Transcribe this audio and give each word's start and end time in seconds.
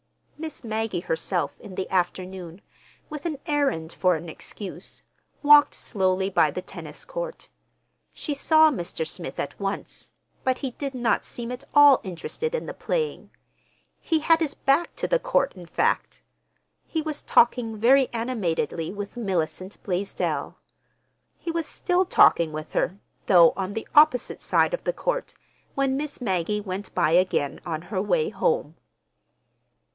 Miss 0.39 0.63
Maggie 0.63 1.01
herself, 1.01 1.59
in 1.59 1.75
the 1.75 1.87
afternoon, 1.91 2.61
with 3.11 3.27
an 3.27 3.37
errand 3.45 3.93
for 3.93 4.15
an 4.15 4.27
excuse, 4.27 5.03
walked 5.43 5.75
slowly 5.75 6.31
by 6.31 6.49
the 6.49 6.63
tennis 6.63 7.05
court. 7.05 7.49
She 8.11 8.33
saw 8.33 8.71
Mr. 8.71 9.07
Smith 9.07 9.39
at 9.39 9.59
once—but 9.59 10.57
he 10.57 10.71
did 10.71 10.95
not 10.95 11.23
seem 11.23 11.51
at 11.51 11.63
all 11.75 11.99
interested 12.03 12.55
in 12.55 12.65
the 12.65 12.73
playing. 12.73 13.29
He 13.99 14.17
had 14.19 14.39
his 14.39 14.55
back 14.55 14.95
to 14.95 15.07
the 15.07 15.19
court, 15.19 15.53
in 15.55 15.67
fact. 15.67 16.23
He 16.87 17.03
was 17.03 17.21
talking 17.21 17.77
very 17.77 18.11
animatedly 18.11 18.91
with 18.91 19.15
Mellicent 19.15 19.77
Blaisdell. 19.83 20.57
He 21.37 21.51
was 21.51 21.67
still 21.67 22.05
talking 22.05 22.51
with 22.51 22.73
her—though 22.73 23.53
on 23.55 23.73
the 23.73 23.87
opposite 23.93 24.41
side 24.41 24.73
of 24.73 24.83
the 24.83 24.93
court—when 24.93 25.95
Miss 25.95 26.19
Maggie 26.19 26.59
went 26.61 26.91
by 26.95 27.11
again 27.11 27.61
on 27.67 27.83
her 27.93 28.01
way 28.01 28.29
home. 28.29 28.75